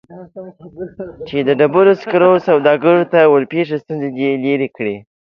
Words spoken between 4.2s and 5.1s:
لیرې کړي